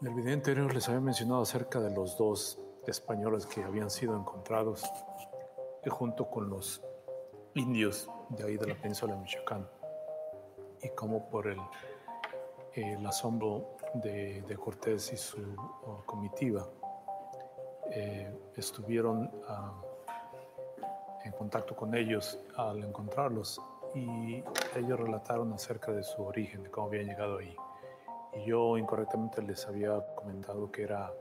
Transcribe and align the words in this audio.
El 0.00 0.14
video 0.14 0.32
anterior 0.32 0.72
les 0.72 0.88
había 0.88 1.00
mencionado 1.00 1.42
acerca 1.42 1.80
de 1.80 1.90
los 1.90 2.16
dos 2.16 2.56
españoles 2.86 3.46
que 3.46 3.64
habían 3.64 3.90
sido 3.90 4.16
encontrados 4.16 4.84
junto 5.90 6.30
con 6.30 6.48
los 6.48 6.80
indios 7.54 8.08
de 8.28 8.44
ahí 8.44 8.56
de 8.56 8.68
la 8.68 8.76
península 8.76 9.14
de 9.14 9.20
Michoacán 9.22 9.68
y 10.84 10.90
como 10.90 11.28
por 11.28 11.48
el, 11.48 13.06
asombro 13.06 13.76
de, 13.94 14.56
Cortés 14.56 15.12
y 15.12 15.16
su 15.16 15.56
comitiva 16.06 16.68
eh, 17.90 18.32
estuvieron 18.56 19.24
uh, 19.24 21.24
en 21.24 21.32
contacto 21.32 21.74
con 21.74 21.96
ellos 21.96 22.38
al 22.56 22.84
encontrarlos 22.84 23.60
y 23.96 24.44
ellos 24.76 25.00
relataron 25.00 25.52
acerca 25.54 25.90
de 25.90 26.04
su 26.04 26.22
origen, 26.22 26.62
de 26.62 26.70
cómo 26.70 26.86
habían 26.86 27.06
llegado 27.06 27.38
ahí. 27.38 27.56
Y 28.34 28.44
yo 28.44 28.76
incorrectamente 28.76 29.42
les 29.42 29.66
había 29.66 30.00
comentado 30.14 30.70
que 30.70 30.82
era 30.82 31.12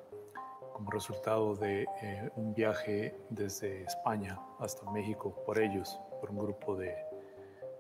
como 0.73 0.91
resultado 0.91 1.55
de 1.55 1.87
eh, 2.03 2.29
un 2.35 2.53
viaje 2.53 3.19
desde 3.29 3.83
España 3.83 4.39
hasta 4.59 4.89
México 4.91 5.33
por 5.45 5.57
ellos, 5.59 5.99
por 6.19 6.29
un 6.29 6.37
grupo 6.37 6.75
de, 6.75 6.95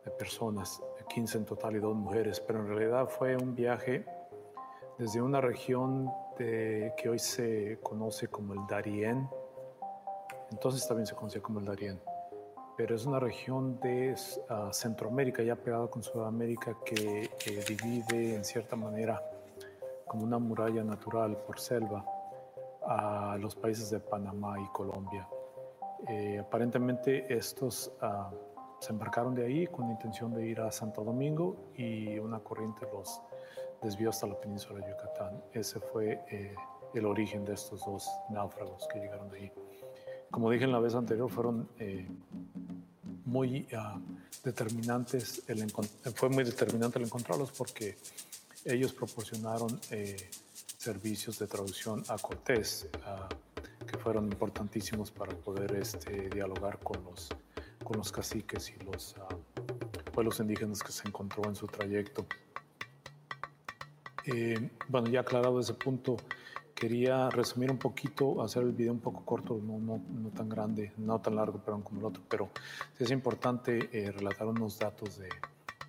de, 0.03 0.11
personas, 0.17 0.81
15 1.07 1.37
en 1.37 1.45
total 1.45 1.75
y 1.75 1.79
dos 1.79 1.95
mujeres, 1.95 2.39
pero 2.39 2.59
en 2.59 2.67
realidad 2.67 3.07
fue 3.07 3.35
un 3.37 3.53
viaje 3.53 4.03
desde 4.97 5.21
una 5.21 5.41
región 5.41 6.11
de, 6.39 6.93
que 6.97 7.09
hoy 7.09 7.19
se 7.19 7.79
conoce 7.83 8.29
como 8.29 8.53
el 8.53 8.65
Darién, 8.67 9.29
entonces 10.49 10.87
también 10.87 11.05
se 11.05 11.13
conocía 11.13 11.41
como 11.41 11.59
el 11.59 11.65
Darién, 11.65 12.01
pero 12.77 12.95
es 12.95 13.05
una 13.05 13.19
región 13.19 13.79
de 13.79 14.13
uh, 14.13 14.71
Centroamérica, 14.71 15.41
ya 15.43 15.55
pegada 15.55 15.87
con 15.87 16.03
Sudamérica, 16.03 16.77
que 16.85 17.23
eh, 17.23 17.65
divide 17.67 18.35
en 18.35 18.45
cierta 18.45 18.75
manera 18.75 19.21
como 20.05 20.23
una 20.23 20.37
muralla 20.37 20.83
natural 20.83 21.37
por 21.37 21.59
selva 21.59 22.05
a 22.85 23.35
los 23.39 23.55
países 23.55 23.89
de 23.89 23.99
Panamá 23.99 24.59
y 24.61 24.67
Colombia. 24.67 25.27
Eh, 26.07 26.39
aparentemente 26.39 27.33
estos 27.33 27.91
uh, 28.01 28.33
se 28.79 28.91
embarcaron 28.91 29.33
de 29.33 29.45
ahí 29.45 29.67
con 29.67 29.85
la 29.85 29.91
intención 29.93 30.33
de 30.33 30.45
ir 30.45 30.61
a 30.61 30.71
Santo 30.71 31.03
Domingo 31.03 31.71
y 31.75 32.19
una 32.19 32.39
corriente 32.39 32.87
los 32.93 33.21
desvió 33.81 34.09
hasta 34.09 34.27
la 34.27 34.39
península 34.39 34.79
de 34.79 34.91
Yucatán. 34.91 35.43
Ese 35.51 35.79
fue 35.79 36.21
eh, 36.29 36.55
el 36.93 37.05
origen 37.05 37.43
de 37.43 37.53
estos 37.53 37.83
dos 37.85 38.07
náufragos 38.29 38.87
que 38.91 38.99
llegaron 38.99 39.29
de 39.29 39.37
ahí. 39.39 39.51
Como 40.29 40.51
dije 40.51 40.65
en 40.65 40.71
la 40.71 40.79
vez 40.79 40.93
anterior, 40.93 41.29
fueron 41.29 41.69
eh, 41.79 42.07
muy 43.27 43.67
uh, 43.73 43.99
determinantes, 44.43 45.43
el 45.47 45.69
fue 46.15 46.29
muy 46.29 46.45
determinante 46.45 46.97
el 46.97 47.05
encontrarlos 47.05 47.51
porque 47.51 47.97
ellos 48.63 48.93
proporcionaron 48.93 49.79
eh, 49.91 50.29
servicios 50.77 51.37
de 51.37 51.47
traducción 51.47 52.03
a 52.07 52.17
Cortés, 52.17 52.87
uh, 52.95 53.85
que 53.85 53.97
fueron 53.97 54.25
importantísimos 54.25 55.11
para 55.11 55.33
poder 55.35 55.75
este, 55.75 56.29
dialogar 56.29 56.79
con 56.79 57.03
los, 57.03 57.29
con 57.83 57.97
los 57.97 58.11
caciques 58.11 58.69
y 58.69 58.83
los 58.85 59.15
uh, 59.17 60.11
pueblos 60.11 60.39
indígenas 60.39 60.81
que 60.81 60.93
se 60.93 61.07
encontró 61.07 61.43
en 61.49 61.55
su 61.55 61.67
trayecto. 61.67 62.25
Eh, 64.25 64.69
bueno, 64.87 65.09
ya 65.09 65.21
aclarado 65.21 65.59
ese 65.59 65.73
punto, 65.73 66.17
quería 66.77 67.31
resumir 67.31 67.71
un 67.71 67.79
poquito, 67.79 68.39
hacer 68.43 68.61
el 68.61 68.71
video 68.71 68.93
un 68.93 68.99
poco 68.99 69.25
corto, 69.25 69.59
no, 69.63 69.79
no, 69.79 69.97
no 69.97 70.29
tan 70.29 70.47
grande, 70.47 70.93
no 70.97 71.19
tan 71.19 71.35
largo, 71.35 71.57
perdón, 71.57 71.81
como 71.81 72.01
el 72.01 72.05
otro, 72.05 72.21
pero 72.29 72.49
es 72.99 73.09
importante 73.09 73.89
eh, 73.91 74.11
relatar 74.11 74.45
unos 74.45 74.77
datos 74.77 75.17
de, 75.17 75.27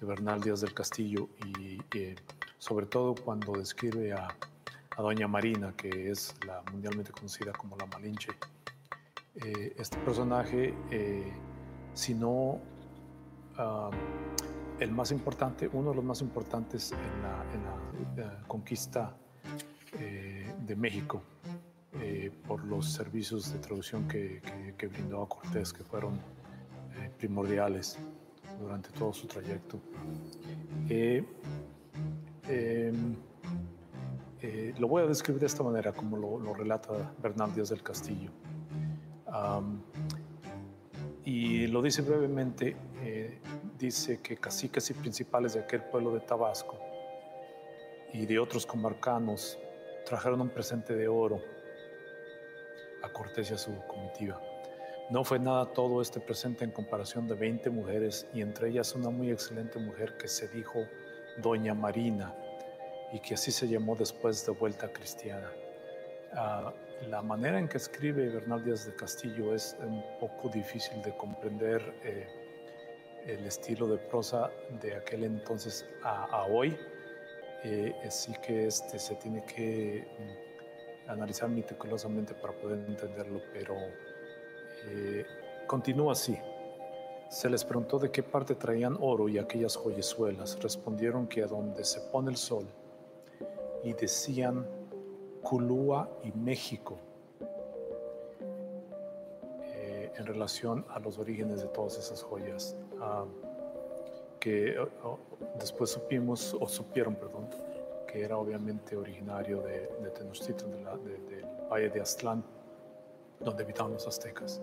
de, 0.01 0.07
Bernal 0.07 0.41
Díaz 0.41 0.63
del 0.63 0.73
Castillo 0.73 1.29
y 1.45 1.79
eh, 1.95 2.17
sobre 2.57 2.87
todo 2.87 3.15
cuando 3.15 3.53
describe 3.53 4.15
a, 4.15 4.29
a, 4.97 5.03
Doña 5.03 5.29
Marina, 5.29 5.75
que 5.77 6.11
es 6.11 6.35
la 6.47 6.63
mundialmente 6.73 7.13
conocida 7.13 7.53
como 7.53 7.77
la 7.77 7.85
Malinche. 7.85 8.33
Eh, 9.45 9.75
este 9.79 9.99
personaje, 9.99 10.75
si 11.93 12.15
no 12.15 12.33
uh, 13.59 13.91
el 14.81 14.91
más 14.91 15.13
importante, 15.13 15.69
uno 15.71 15.91
de 15.91 15.97
los 15.97 16.05
más 16.05 16.23
importantes 16.23 16.93
en 16.93 17.23
la, 17.23 17.45
en 17.53 18.17
la 18.17 18.43
conquista 18.49 19.15
eh, 19.95 20.53
de 20.67 20.77
México 20.77 21.23
eh, 22.01 22.31
por 22.47 22.63
los 22.65 22.93
servicios 22.93 23.53
de 23.53 23.59
traducción 23.59 24.07
que, 24.07 24.41
brindó 24.91 25.23
a 25.23 25.29
Cortés, 25.29 25.73
que 25.73 25.83
fueron 25.83 26.15
eh, 26.15 27.11
primordiales 27.17 27.99
durante 28.61 28.91
todo 28.91 29.15
su 29.15 29.27
trayecto. 29.27 29.81
Em, 30.91 31.25
lo 34.79 34.89
voy 34.89 35.03
a 35.03 35.07
describir 35.07 35.41
de 35.41 35.47
esta 35.47 35.63
manera, 35.63 35.93
como 35.93 36.17
lo, 36.17 36.55
relata 36.55 37.15
Bernal 37.23 37.55
Díaz 37.55 37.69
del 37.71 37.83
Castillo. 37.83 38.31
Y 41.25 41.67
lo 41.67 41.83
dice 41.83 42.03
brevemente, 42.03 42.77
dice 43.79 44.21
que 44.21 44.37
caciques 44.37 44.91
y 44.91 44.95
principales 44.95 45.55
de 45.55 45.61
aquel 45.61 45.83
pueblo 45.85 46.13
de 46.13 46.21
Tabasco 46.21 46.79
y 48.13 48.27
de 48.27 48.39
otros 48.39 48.67
comarcanos 48.67 49.59
trajeron 50.09 50.41
un 50.41 50.49
presente 50.49 50.95
de 50.95 51.07
oro 51.07 51.43
a 53.03 53.09
Cortés 53.11 53.51
y 53.51 53.55
a 53.55 53.59
su 53.59 53.77
comitiva. 53.87 54.41
No 55.11 55.23
fue 55.23 55.39
nada 55.39 55.67
todo 55.67 56.01
este 56.01 56.19
presente 56.19 56.65
en 56.65 56.71
comparación 56.71 57.29
de 57.29 57.35
20 57.35 57.69
mujeres 57.71 58.27
y 58.33 58.41
entre 58.41 58.71
ellas 58.71 58.95
una 58.95 59.11
muy 59.11 59.31
excelente 59.31 59.79
mujer 59.79 60.17
que 60.17 60.27
se 60.27 60.49
dijo 60.49 60.87
Doña 61.37 61.75
Marina 61.75 62.35
y 63.13 63.21
que 63.21 63.35
así 63.35 63.53
se 63.53 63.69
llamó 63.69 63.97
después 63.97 64.45
de 64.47 64.53
vuelta 64.53 64.89
cristiana. 64.89 65.51
Uh, 66.33 67.09
la 67.09 67.23
manera 67.23 67.59
en 67.59 67.69
que 67.69 67.77
escribe 67.77 68.29
Bernal 68.29 68.65
Díaz 68.65 68.87
de 68.87 68.95
Castillo 68.95 69.55
es 69.55 69.77
un 69.81 70.03
poco 70.21 70.49
difícil 70.49 71.01
de 71.03 71.17
comprender 71.17 71.81
eh, 72.03 72.27
el 73.27 73.47
estilo 73.47 73.87
de 73.87 73.99
prosa 73.99 74.51
de 74.81 74.97
aquel 74.97 75.25
entonces 75.25 75.87
a, 76.03 76.25
a 76.25 76.45
hoy 76.47 76.79
eh, 77.65 77.95
así 78.07 78.33
que 78.45 78.67
este, 78.67 78.99
se 78.99 79.17
tiene 79.17 79.45
que 79.45 80.07
mm, 80.19 81.11
analizar 81.11 81.49
meticulosamente 81.49 82.35
para 82.35 82.53
poder 82.55 82.85
entenderlo, 82.87 83.41
pero 83.53 83.75
eh, 84.87 85.27
continúa 85.67 86.13
así. 86.13 86.39
Se 87.29 87.51
les 87.51 87.65
preguntó 87.65 87.99
de 87.99 88.11
qué 88.11 88.23
parte 88.23 88.55
traían 88.55 88.97
oro 89.01 89.29
y 89.29 89.39
aquellas 89.39 89.77
joyesuelas. 89.77 90.59
Respondieron 90.63 91.27
que 91.27 91.43
a 91.43 91.47
donde 91.47 91.85
se 91.85 92.01
pone 92.01 92.31
el 92.31 92.37
sol. 92.37 92.67
Y 93.85 93.93
decían 93.93 94.67
Culúa 95.43 96.09
y 96.25 96.33
México 96.33 96.99
eh, 99.63 100.11
en 100.17 100.27
relación 100.27 100.85
a 100.89 100.99
los 100.99 101.19
orígenes 101.19 101.61
de 101.61 101.69
todas 101.69 101.99
esas 101.99 102.23
joyas. 102.23 102.77
Ah, 103.01 103.25
que 104.39 104.77
después 105.59 105.91
supimos, 105.91 106.57
o 106.59 106.69
supieron, 106.69 107.15
perdón, 107.15 107.49
que 108.07 108.23
era 108.23 108.37
obviamente 108.39 108.97
originario 108.97 109.63
de, 109.63 109.89
de 110.03 110.11
Tenochtitlan, 110.11 110.71
de 110.71 110.79
de, 110.79 111.37
del 111.37 111.47
valle 111.71 111.91
de 111.91 112.01
Aztlán, 112.01 112.43
donde 113.41 113.63
habitaban 113.63 113.93
los 113.93 114.07
aztecas. 114.07 114.61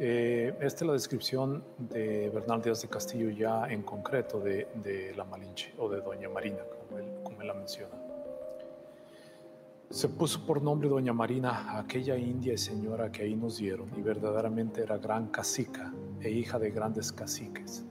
Eh, 0.00 0.54
esta 0.60 0.84
es 0.84 0.86
la 0.86 0.92
descripción 0.92 1.64
de 1.76 2.30
Bernal 2.30 2.62
Díaz 2.62 2.82
de 2.82 2.88
Castillo 2.88 3.30
ya 3.30 3.66
en 3.66 3.82
concreto 3.82 4.38
de, 4.38 5.12
la 5.16 5.24
Malinche 5.24 5.74
o 5.76 5.88
de 5.88 6.00
Doña 6.00 6.28
Marina, 6.28 6.58
como 6.78 7.40
él, 7.40 7.46
la 7.46 7.54
menciona. 7.54 7.94
Se 9.90 10.08
puso 10.08 10.46
por 10.46 10.62
nombre 10.62 10.88
Doña 10.88 11.12
Marina 11.12 11.78
aquella 11.78 12.16
india 12.16 12.52
y 12.52 12.58
señora 12.58 13.10
que 13.10 13.22
ahí 13.22 13.34
nos 13.34 13.56
dieron 13.56 13.90
y 13.96 14.02
verdaderamente 14.02 14.82
era 14.82 14.98
gran 14.98 15.28
cacica 15.28 15.92
e 16.20 16.30
hija 16.30 16.58
de 16.60 16.70
grandes 16.70 17.10
caciques 17.10 17.84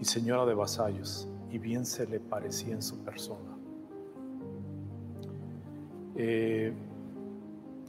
y 0.00 0.04
señora 0.04 0.44
de 0.44 0.54
vasallos, 0.54 1.28
y 1.50 1.58
bien 1.58 1.84
se 1.86 2.06
le 2.06 2.20
parecía 2.20 2.74
en 2.74 2.82
su 2.82 2.98
persona. 2.98 3.56
Eh, 6.14 6.72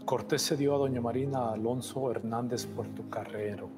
Cortés 0.05 0.41
se 0.41 0.55
dio 0.55 0.75
a 0.75 0.77
doña 0.77 1.01
Marina 1.01 1.51
Alonso 1.51 2.11
Hernández 2.11 2.65
Puertocarrero. 2.65 3.69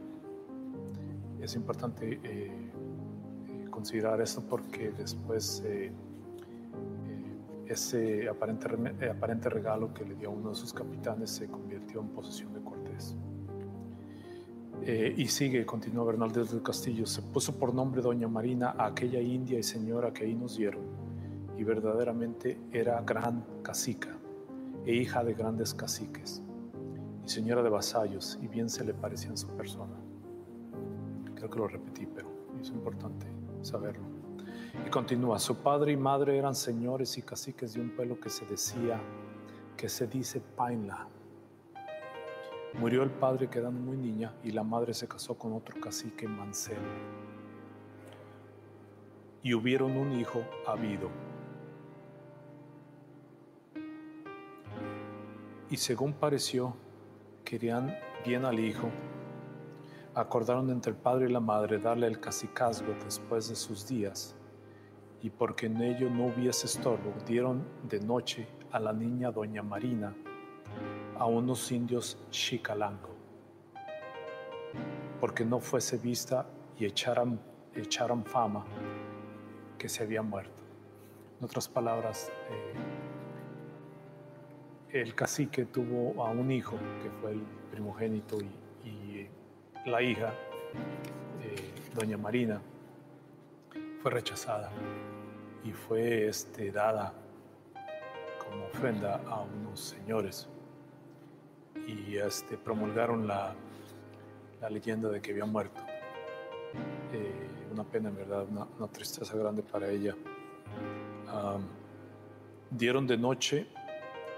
Es 1.42 1.56
importante 1.56 2.20
eh, 2.24 2.72
eh, 3.48 3.66
considerar 3.70 4.22
esto 4.22 4.42
porque 4.42 4.92
después 4.92 5.64
ese 7.68 8.28
aparente, 8.28 9.10
aparente 9.10 9.50
regalo 9.50 9.94
que 9.94 10.04
le 10.04 10.16
dio 10.16 10.30
a 10.30 10.32
uno 10.32 10.50
de 10.50 10.56
sus 10.56 10.74
capitanes 10.74 11.30
se 11.30 11.48
convirtió 11.48 12.02
en 12.02 12.10
posesión 12.10 12.54
de 12.54 12.62
Cortés. 12.62 13.16
Eh, 14.92 15.14
y 15.18 15.28
sigue, 15.28 15.68
continúa 15.68 16.04
Bernaldez 16.04 16.50
del 16.50 16.64
Castillo, 16.64 17.06
se 17.06 17.22
puso 17.22 17.60
por 17.60 17.76
nombre 17.76 18.02
Doña 18.02 18.28
Marina 18.28 18.74
a 18.76 18.88
aquella 18.88 19.22
india 19.22 19.60
y 19.60 19.62
señora 19.62 20.12
que 20.12 20.24
ahí 20.24 20.34
nos 20.34 20.58
dieron, 20.58 20.82
y 21.60 21.64
verdaderamente 21.64 22.58
era 22.72 23.00
gran 23.04 23.46
cacica 23.62 24.18
e 24.88 24.96
hija 24.96 25.24
de 25.24 25.36
grandes 25.36 25.76
caciques, 25.76 26.42
y 27.24 27.30
señora 27.30 27.62
de 27.62 27.70
vasallos, 27.70 28.40
y 28.42 28.48
bien 28.48 28.68
se 28.68 28.84
le 28.84 28.96
parecía 28.96 29.30
en 29.30 29.38
su 29.38 29.50
persona. 29.50 29.94
Creo 31.36 31.52
que 31.52 31.60
lo 31.60 31.68
repetí, 31.68 32.08
pero 32.08 32.28
es 32.60 32.70
importante 32.70 33.28
saberlo. 33.62 34.08
Y 34.88 34.90
continúa, 34.90 35.38
su 35.38 35.58
padre 35.58 35.92
y 35.92 35.98
madre 35.98 36.36
eran 36.36 36.56
señores 36.56 37.16
y 37.16 37.22
caciques 37.22 37.76
de 37.76 37.82
un 37.82 37.92
pueblo 37.92 38.20
que 38.20 38.32
se 38.32 38.44
decía, 38.48 39.00
que 39.78 39.88
se 39.88 40.08
dice 40.08 40.42
Painla. 40.58 41.08
Murió 42.74 43.04
el 43.04 43.10
padre 43.10 43.50
quedando 43.50 43.80
muy 43.80 43.98
niña 43.98 44.34
y 44.44 44.52
la 44.52 44.64
madre 44.64 44.94
se 44.94 45.08
casó 45.08 45.38
con 45.38 45.54
otro 45.54 45.80
cacique 45.80 46.28
Mancel. 46.28 46.78
Y 49.42 49.54
hubieron 49.54 49.98
un 49.98 50.20
hijo 50.20 50.44
habido. 50.68 51.10
Y 55.70 55.78
según 55.78 56.14
pareció, 56.14 56.76
querían 57.44 57.96
bien 58.26 58.46
al 58.46 58.60
hijo 58.60 58.90
acordaron 60.20 60.70
entre 60.70 60.92
el 60.92 60.98
padre 60.98 61.30
y 61.30 61.32
la 61.32 61.40
madre 61.40 61.80
darle 61.80 62.08
el 62.08 62.20
cacicazgo 62.20 62.94
después 63.04 63.50
de 63.50 63.56
sus 63.56 63.88
días, 63.88 64.36
y 65.22 65.30
porque 65.30 65.68
en 65.68 65.82
ello 65.82 66.10
no 66.10 66.28
hubiese 66.28 66.66
estorbo, 66.66 67.14
dieron 67.26 67.64
de 67.88 68.00
noche 68.00 68.48
a 68.72 68.80
la 68.80 68.94
niña 68.94 69.32
doña 69.32 69.64
Marina 69.64 70.16
a 71.20 71.26
unos 71.26 71.72
indios 71.72 72.18
chicalango, 72.32 73.10
porque 75.20 75.44
no 75.44 75.60
fuese 75.60 75.98
vista 75.98 76.46
y 76.80 76.86
echaran, 76.86 77.40
echaran 77.76 78.24
fama 78.24 78.66
que 79.78 79.90
se 79.90 80.04
había 80.04 80.22
muerto. 80.22 80.64
En 81.40 81.46
otras 81.46 81.68
palabras, 81.68 82.32
eh, 84.92 85.02
el 85.02 85.14
cacique 85.14 85.66
tuvo 85.66 86.26
a 86.26 86.32
un 86.32 86.52
hijo, 86.52 86.78
que 87.04 87.10
fue 87.22 87.34
el 87.34 87.42
primogénito, 87.70 88.38
y 88.42 89.28
la 89.86 90.02
hija, 90.02 90.34
doña 91.96 92.18
Marina, 92.18 92.62
fue 94.02 94.12
rechazada 94.12 94.72
y 95.64 95.72
fue 95.72 96.28
este, 96.28 96.72
dada 96.72 97.14
como 98.38 98.66
ofrenda 98.66 99.22
a 99.28 99.42
unos 99.42 99.80
señores 99.80 100.48
y 101.90 102.18
este, 102.18 102.58
promulgaron 102.58 103.28
la, 103.28 103.54
leyenda 104.70 105.10
de 105.10 105.22
que 105.22 105.32
había 105.32 105.46
muerto. 105.46 105.82
Eh, 107.14 107.50
una 107.72 107.84
pena, 107.84 108.10
en 108.10 108.16
verdad, 108.16 108.46
una, 108.50 108.88
tristeza 108.88 109.36
grande 109.38 109.64
para 109.64 109.90
ella. 109.90 110.16
dieron 112.70 113.08
de 113.08 113.18
noche 113.18 113.68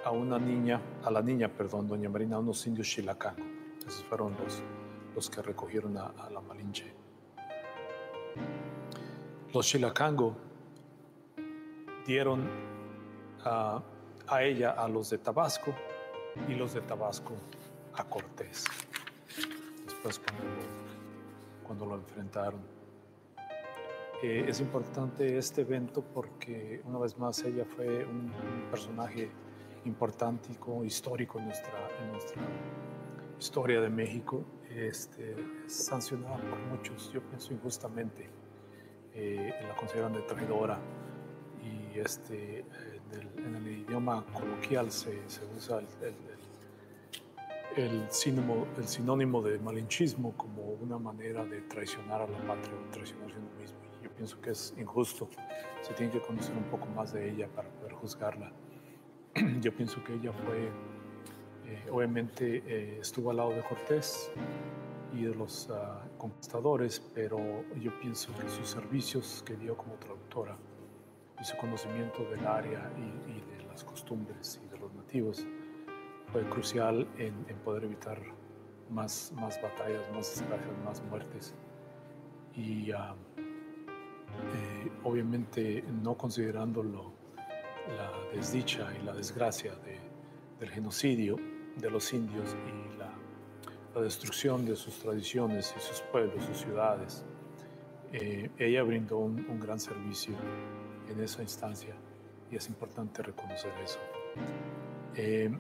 a 0.06 0.12
una 0.12 0.38
niña, 0.39 0.80
a 1.03 1.12
la 1.12 1.21
niña, 1.21 1.50
perdón, 1.50 1.88
doña 1.88 2.09
Marina, 2.09 2.38
a 2.38 2.39
unos 2.39 2.65
indios 2.68 2.88
chilacanos. 2.88 3.45
Esos 3.86 4.04
fueron 4.06 4.36
los, 4.44 4.62
los 5.15 5.30
que 5.30 5.42
recogieron 5.42 5.97
a, 5.97 6.12
la 6.31 6.42
Malinche. 6.42 6.94
Los 9.54 9.68
Chilacango 9.68 10.36
dieron 12.06 12.47
a, 13.44 13.83
ella 14.39 14.71
a 14.71 14.88
los 14.88 15.09
de 15.09 15.18
Tabasco 15.18 15.74
y 16.48 16.56
los 16.56 16.74
de 16.74 16.81
Tabasco 16.81 17.33
a 17.94 18.04
Cortés. 18.04 18.66
Después 19.86 20.19
cuando 20.19 20.44
lo, 20.44 21.66
cuando 21.66 21.86
lo 21.86 21.95
enfrentaron. 21.95 22.62
Eh, 24.24 24.45
es 24.48 24.60
importante 24.60 25.38
este 25.38 25.62
evento 25.62 26.04
porque 26.04 26.81
una 26.86 27.00
vez 27.00 27.18
más 27.18 27.44
ella 27.44 27.66
fue 27.66 28.06
un, 28.06 28.31
personaje 28.69 29.30
importante 29.86 30.50
y 30.51 30.86
histórico 30.86 31.39
en 31.39 31.45
nuestra, 31.45 31.89
en 32.01 32.12
nuestra 32.12 32.42
historia 33.39 33.81
de 33.81 33.89
México 33.89 34.45
este, 34.75 35.36
sancionada 35.68 36.38
por 36.38 36.60
muchos, 36.60 37.12
yo 37.12 37.22
pienso 37.22 37.54
injustamente, 37.54 38.30
eh, 39.13 39.54
la 39.68 39.75
consideran 39.75 40.13
de 40.13 40.22
traidora 40.22 40.80
y 41.62 42.00
este, 42.00 42.63
eh, 43.13 43.28
en 43.38 43.56
el 43.56 43.68
idioma 43.68 44.25
coloquial 44.34 44.92
se, 44.92 45.22
usa 45.58 45.80
el, 45.80 46.16
el, 47.78 48.12
sinónimo, 48.12 48.68
el, 48.78 48.88
sinónimo, 48.88 49.42
de 49.42 49.60
malinchismo 49.60 50.34
como 50.38 50.63
una 50.63 50.98
manera 50.98 51.46
de 51.46 51.62
traicionar 51.62 52.22
a 52.22 52.28
la 52.28 52.38
patria 52.40 52.74
o 52.75 52.92
traicionarse 52.92 53.36
a 53.36 53.40
uno 53.40 53.60
mismo. 53.60 53.78
Yo 54.04 54.10
pienso 54.12 54.42
que 54.42 54.52
es 54.52 54.74
injusto, 54.78 55.30
se 55.81 55.94
tiene 55.94 56.12
que 56.12 56.22
conocer 56.22 56.56
un 56.56 56.63
poco 56.66 56.88
más 56.88 57.13
de 57.13 57.30
ella 57.30 57.48
para 57.48 57.69
poder 57.69 57.94
juzgarla. 57.94 58.52
Yo 59.62 59.74
pienso 59.74 60.04
que 60.04 60.16
ella 60.16 60.34
fue 60.34 60.69
eh, 61.72 61.90
obviamente 61.90 62.64
eh, 62.66 63.00
estuvo 63.00 63.31
al 63.31 63.38
lado 63.38 63.52
de 63.52 63.62
Cortés 63.62 64.30
y 65.14 65.24
de 65.24 65.34
los 65.34 65.69
ah, 65.69 66.02
conquistadores, 66.18 67.02
pero 67.14 67.38
yo 67.80 67.98
pienso 68.02 68.34
que 68.38 68.50
sus 68.50 68.68
servicios 68.68 69.42
que 69.46 69.56
dio 69.56 69.78
como 69.78 69.96
traductora 69.96 70.57
y 71.42 71.44
su 71.44 71.58
conocimiento 71.58 72.24
del 72.30 72.46
área 72.46 72.92
y, 72.98 73.58
de 73.58 73.64
las 73.68 73.84
costumbres 73.84 74.62
y 74.64 74.70
de 74.70 74.78
los 74.78 74.94
nativos 74.94 75.46
fue 76.32 76.48
crucial 76.50 77.08
en, 77.18 77.34
poder 77.64 77.86
evitar 77.86 78.22
más, 78.90 79.34
batallas, 79.36 80.04
más 80.14 80.30
desgracias, 80.30 80.78
más 80.86 81.02
muertes. 81.04 81.54
Y 82.56 82.92
ah, 82.92 83.16
eh, 83.48 84.92
obviamente 85.04 85.84
no 86.04 86.16
considerando 86.16 86.84
la 86.84 88.12
desdicha 88.34 88.88
y 89.02 89.06
la 89.06 89.14
desgracia 89.14 89.74
del 90.60 90.70
genocidio, 90.70 91.38
de 91.78 91.90
los 91.90 92.14
indios 92.14 92.56
y 92.68 92.98
la, 92.98 93.12
destrucción 94.02 94.66
de 94.66 94.78
sus 94.78 95.00
tradiciones 95.00 95.76
y 95.78 95.82
sus 95.82 96.02
pueblos, 96.12 96.46
sus 96.46 96.58
ciudades. 96.58 97.26
Eh, 98.14 98.50
ella 98.58 98.83
brindó 98.83 99.18
un, 99.18 99.60
gran 99.60 99.80
servicio 99.80 100.33
en 101.11 101.23
esa 101.23 101.41
instancia 101.41 101.95
y 102.49 102.56
es 102.56 102.68
importante 102.68 103.21
reconocer 103.21 103.71
eso. 103.83 103.99
Eh, 105.15 105.51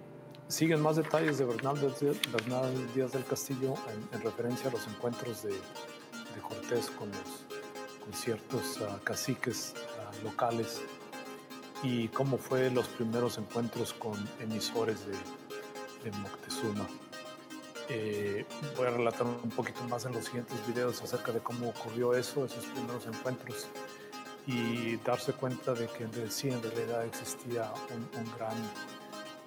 siguen 0.47 0.81
más 0.81 0.97
detalles 0.97 1.37
de 1.37 1.45
Bernal, 1.45 1.77
Díaz 2.93 3.11
del 3.11 3.25
Castillo 3.25 3.75
en, 4.11 4.21
referencia 4.21 4.69
a 4.69 4.73
los 4.73 4.87
encuentros 4.87 5.43
de, 5.43 5.53
Cortés 6.41 6.89
con, 6.91 7.09
los, 7.09 8.19
ciertos 8.19 8.79
ah, 8.81 8.99
caciques 9.03 9.73
ah, 9.99 10.11
locales 10.23 10.81
y 11.83 12.07
cómo 12.09 12.37
fue 12.37 12.69
los 12.71 12.87
primeros 12.87 13.37
encuentros 13.37 13.93
con 13.93 14.13
emisores 14.39 15.05
de, 15.05 15.13
de 16.03 16.17
Moctezuma. 16.17 16.87
Eh, 17.89 18.45
voy 18.77 18.87
a 18.87 18.91
relatar 18.91 19.27
un 19.27 19.49
poquito 19.49 19.83
más 19.83 20.05
en 20.05 20.13
los 20.13 20.25
siguientes 20.25 20.65
videos 20.65 21.01
acerca 21.01 21.33
de 21.33 21.39
cómo 21.39 21.69
ocurrió 21.69 22.13
eso, 22.13 22.45
esos 22.45 22.65
primeros 22.65 23.05
encuentros, 23.05 23.67
y 24.47 24.97
darse 24.97 25.33
cuenta 25.33 25.73
de 25.73 25.87
que 25.87 26.07
sí, 26.29 26.49
en 26.49 26.61
realidad 26.61 27.05
existía 27.05 27.71
un, 27.93 28.33
gran 28.35 28.57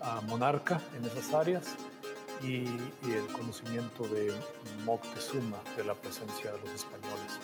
ah, 0.02 0.20
monarca 0.28 0.80
en 0.96 1.04
esas 1.04 1.32
áreas 1.34 1.64
y, 2.42 2.64
el 2.64 3.26
conocimiento 3.32 4.04
de 4.08 4.32
Moctezuma, 4.84 5.58
de 5.76 5.84
la 5.84 5.94
presencia 5.94 6.52
de 6.52 6.58
los 6.58 6.70
españoles. 6.70 7.38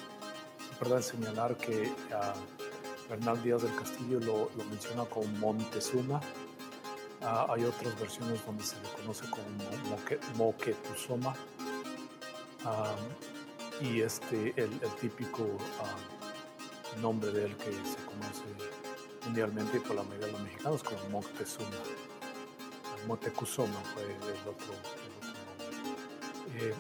Es 0.59 0.73
importante 0.73 1.03
señalar 1.03 1.57
que 1.57 1.83
uh, 1.83 3.09
Bernal 3.09 3.43
Díaz 3.43 3.63
del 3.63 3.75
Castillo 3.75 4.21
lo, 4.21 4.51
lo 4.57 4.65
menciona 4.71 5.05
como 5.05 5.27
Montezuma, 5.39 6.21
Ah, 7.23 7.47
hay 7.51 7.65
otras 7.65 7.99
versiones 8.01 8.45
donde 8.47 8.65
se 8.65 8.77
le 8.77 8.89
conoce 8.97 9.25
como 9.29 9.45
Moquetuzoma. 10.37 11.35
y 13.81 14.01
este, 14.01 14.55
el, 14.57 14.71
típico 15.01 15.59
nombre 17.01 17.31
de 17.33 17.47
él 17.47 17.57
que 17.57 17.73
se 17.73 17.97
conoce 18.05 18.45
mundialmente 19.25 19.81
por 19.81 19.97
la 19.97 20.03
mayoría 20.03 20.27
de 20.27 20.33
los 20.33 20.41
mexicanos 20.43 20.83
como 20.83 20.99
Moctezuma. 21.11 21.69
Motecuzoma 23.07 23.81
fue 23.95 24.03
el 24.03 24.49
otro, 24.49 24.67
nombre. 24.67 25.01
Eh, 26.59 26.75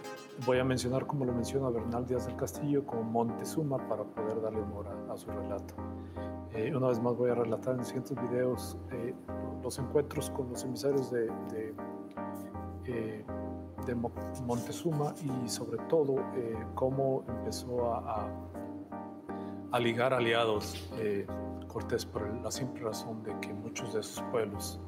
voy 0.45 0.59
a 0.59 0.65
mencionar, 0.65 1.07
como 1.07 1.25
lo 1.25 1.33
menciona 1.33 1.71
Bernal 1.71 2.07
Díaz 2.07 2.27
del 2.27 2.37
Castillo, 2.37 2.85
como 2.85 3.03
Montezuma 3.03 3.79
para 3.89 4.05
poder 4.05 4.41
darle 4.41 4.61
honor 4.61 4.87
a, 5.11 5.17
su 5.17 5.31
relato. 5.31 5.75
Eh, 6.53 6.75
una 6.75 6.89
vez 6.89 7.01
más 7.01 7.17
voy 7.17 7.31
a 7.31 7.35
relatar 7.35 7.77
en 7.77 7.85
siguientes 7.85 8.17
videos 8.29 8.77
eh, 8.93 9.15
los 9.63 9.79
encuentros 9.79 10.31
con 10.31 10.51
los 10.51 10.65
emisarios 10.65 11.11
de, 11.11 11.27
de, 11.51 11.75
eh, 12.87 13.25
Montezuma 14.47 15.15
y 15.25 15.49
sobre 15.49 15.79
todo 15.89 16.21
eh, 16.37 16.55
cómo 16.75 17.25
empezó 17.29 17.93
a, 17.93 17.99
a, 17.99 18.29
ligar 19.79 20.13
aliados 20.13 20.89
eh, 20.99 21.27
Cortés 21.69 22.05
por 22.05 22.27
la 22.43 22.51
simple 22.51 22.83
razón 22.83 23.23
de 23.23 23.39
que 23.41 23.53
muchos 23.53 23.95
de 23.95 24.01
esos 24.01 24.21
pueblos 24.33 24.81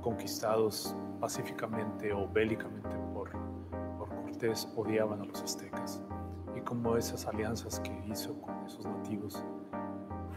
conquistados 0.00 0.94
pacíficamente 1.18 2.12
o 2.12 2.28
bélicamente 2.28 2.96
por, 3.12 3.32
por 3.98 4.08
Cortés 4.22 4.68
odiaban 4.76 5.20
a 5.20 5.24
los 5.24 5.42
aztecas. 5.42 6.00
Y 6.54 6.60
cómo 6.60 6.96
esas 6.96 7.26
alianzas 7.26 7.80
que 7.80 8.04
hizo 8.06 8.40
con 8.40 8.54
esos 8.64 8.86
nativos 8.86 9.44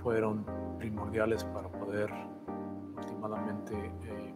fueron 0.02 0.44
primordiales 0.80 1.44
para 1.44 1.70
poder 1.70 2.12
eh, 3.72 4.34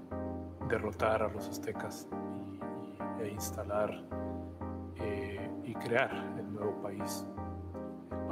derrotar 0.70 1.24
a 1.24 1.28
los 1.28 1.48
aztecas 1.48 2.08
e 3.20 3.30
instalar 3.30 3.92
eh, 4.98 5.50
y 5.64 5.74
crear 5.74 6.12
el 6.38 6.54
nuevo 6.54 6.82
país, 6.82 7.26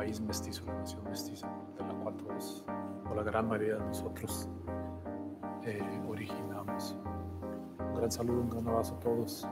país 0.02 0.20
mestizo, 0.20 0.66
la 0.66 0.74
nación 0.80 1.04
mestiza, 1.04 1.48
de 1.78 1.86
la 1.86 1.94
cual 1.94 2.18
todos, 2.18 2.66
o 3.08 3.14
la 3.14 3.22
gran 3.22 3.48
mayoría 3.48 3.76
de 3.76 3.86
nosotros, 3.86 4.50
eh, 5.64 6.02
originamos. 6.10 6.98
Un 7.78 7.94
gran 7.94 8.12
saludo, 8.12 8.42
un 8.42 8.50
gran 8.50 8.68
abrazo 8.68 8.96
a 8.96 9.00
todos. 9.00 9.48